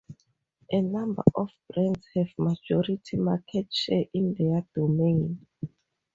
[0.71, 5.45] A number of brands have majority market share in their domain.